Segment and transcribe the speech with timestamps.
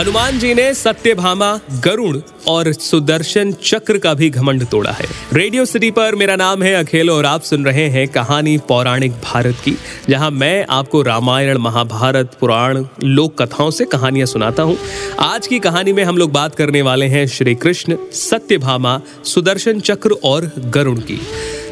[0.00, 2.16] हनुमान जी ने सत्यभामा, गरुड़
[2.48, 7.10] और सुदर्शन चक्र का भी घमंड तोड़ा है। रेडियो सिटी पर मेरा नाम है अखिल
[7.10, 9.76] और आप सुन रहे हैं कहानी पौराणिक भारत की,
[10.08, 14.78] जहाँ मैं आपको रामायण, महाभारत, पुराण, लोक कथाओं से कहानियाँ सुनाता हूँ।
[15.18, 20.16] आज की कहानी में हम लोग बात करने वाले हैं श्री कृष्ण, सत्यभामा, सुदर्शन चक्र
[20.24, 21.20] और गरुण की।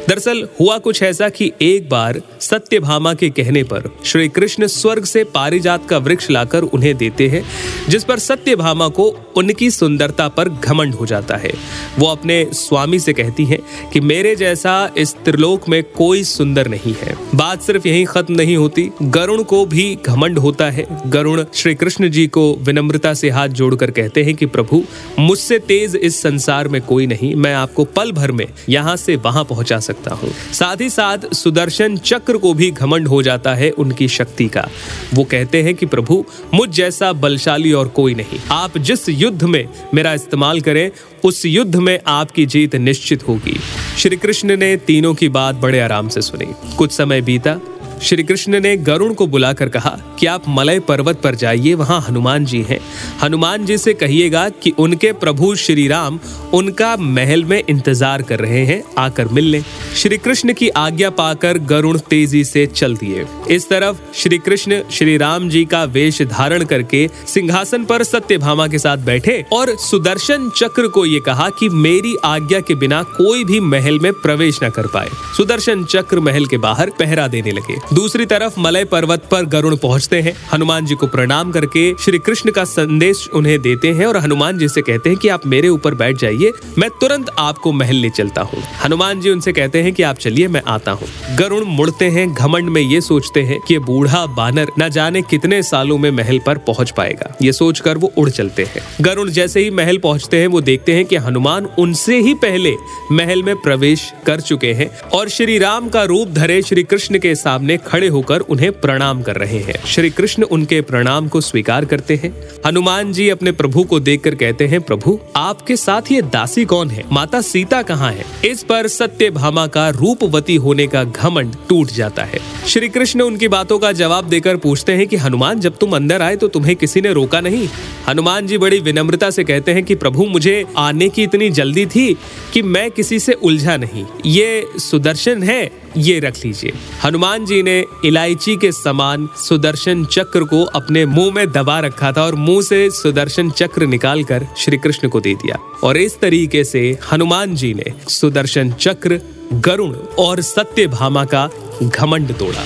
[0.09, 5.23] दरअसल हुआ कुछ ऐसा कि एक बार सत्यभामा के कहने पर श्री कृष्ण स्वर्ग से
[5.23, 7.43] पारिजात का वृक्ष लाकर उन्हें देते हैं,
[7.89, 9.05] जिस पर सत्यभामा को
[9.37, 11.51] उनकी सुंदरता पर घमंड हो जाता है।
[11.99, 13.59] वो अपने स्वामी से कहती हैं
[13.93, 18.57] कि मेरे जैसा इस त्रिलोक में कोई सुंदर नहीं है। बात सिर्फ़ यही खत्म नहीं
[18.57, 23.49] होती, गरुण को भी घमंड होता है। गरुण श्री कृष्ण जी को विनम्रता से हाथ
[23.49, 24.83] जोड़कर कहते हैं कि प्रभु,
[25.19, 29.43] मुझसे तेज इस संसार में कोई नहीं, मैं आपको पल भर में यहाँ से वहाँ
[29.43, 33.71] पहुँचा सकता सकता हूँ। साथ ही साथ सुदर्शन चक्र को भी घमंड हो जाता है
[33.71, 34.67] उनकी शक्ति का।
[35.13, 39.67] वो कहते हैं कि प्रभु, मुझ जैसा बलशाली और कोई नहीं। आप जिस युद्ध में
[39.93, 40.91] मेरा इस्तेमाल करें,
[41.23, 43.59] उस युद्ध में आपकी जीत निश्चित होगी।
[43.97, 47.59] श्री कृष्ण ने तीनों की बात बड़े आराम से सुनी। कुछ समय बीता
[48.01, 52.45] श्री कृष्ण ने गरुण को बुलाकर कहा, कि आप मलय पर्वत पर जाइए, वहाँ हनुमान
[52.45, 52.79] जी हैं।
[53.21, 56.19] हनुमान जी से कहिएगा कि उनके प्रभु श्री राम
[56.53, 59.63] उनका महल में इंतज़ार कर रहे हैं, आकर मिल लें
[59.95, 65.17] श्री कृष्ण की आज्ञा पाकर गरुण तेज़ी से चल दिए। इस तरफ़ श्री कृष्ण श्री
[65.17, 70.87] राम जी का वेश धारण करके सिंहासन पर सत्यभामा के साथ बैठे और सुदर्शन चक्र
[70.87, 74.87] को ये कहा कि मेरी आज्ञा के बिना कोई भी महल में प्रवेश न कर
[74.87, 79.75] पाए। सुदर्शन चक्र महल के बाहर पहरा देने लगे। दूसरी तरफ़ मलय पर्वत पर गरुण
[79.75, 84.17] पहुँचते हैं। हनुमान जी को प्रणाम करके श्री कृष्ण का संदेश उन्हें देते हैं और
[84.17, 87.95] हनुमान जी से कहते हैं कि आप मेरे ऊपर बैठ जाइए, मैं तुरंत आपको महल
[87.95, 91.07] ले चलता हूँ। हनुमान जी उनसे कहते हैं कि आप चलिए, मैं आता हूँ।
[91.37, 95.97] गरुण मुड़ते हैं, घमंड में ये सोचते हैं कि बूढ़ा बानर न जाने कितने सालों
[95.97, 99.97] में महल पर पहुँच पाएगा। ये सोचकर वो उड़ चलते हैं। गरुण जैसे ही महल
[99.97, 102.75] पहुँचते हैं, वो देखते हैं कि हनुमान उनसे ही पहले
[103.11, 107.35] महल में प्रवेश कर चुके हैं और श्री राम का रूप धरे श्री कृष्ण के
[107.35, 112.15] सामने खड़े होकर उन्हें प्रणाम कर रहे हैं। श्री कृष्ण उनके प्रणाम को स्वीकार करते
[112.15, 116.89] हैं। हनुमान जी अपने प्रभु को देखकर कहते हैं, प्रभु, आपके साथ ये दासी कौन
[116.89, 117.03] है?
[117.11, 118.51] माता सीता कहाँ है?
[118.51, 123.47] इस पर सत्य भामा का रूपवती होने का घमंड टूट जाता है। श्री कृष्ण उनकी
[123.47, 127.01] बातों का जवाब देकर पूछते हैं कि, हनुमान, जब तुम अंदर आए तो तुम्हें किसी
[127.01, 127.69] ने रोका नहीं?
[128.09, 132.17] हनुमान जी बड़ी विनम्रता से कहते हैं कि, प्रभु, मुझे आने की इतनी जल्दी थी
[132.53, 136.73] कि मैं किसी से उलझा नहीं। ये सुदर्शन है, ये रख लीजिए।
[137.03, 142.23] हनुमान जी ने इलायची के समान सुदर्शन चक्र को अपने मुँह में दबा रखा था
[142.23, 146.81] और मुँह से सुदर्शन चक्र निकालकर श्री कृष्ण को दे दिया। और इस तरीके से
[147.11, 149.19] हनुमान जी ने सुदर्शन चक्र,
[149.65, 151.49] गरुण और सत्य भामा का
[151.83, 152.63] घमंड तोड़ा।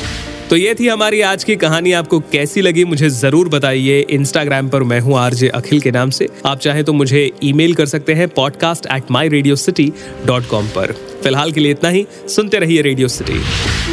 [0.50, 4.84] तो ये थी हमारी आज की कहानी। आपको कैसी लगी मुझे ज़रूर बताइए। इंस्टाग्राम पर
[4.84, 8.28] मैं हूँ आरजे अखिल के नाम से। आप चाहे तो मुझे ईमेल कर सकते हैं
[8.32, 9.92] podcast at my radio city
[10.26, 13.93] dot com पर। फ़िलहाल के लिए इतना ही। सुनते रहिए रेडियो सिटी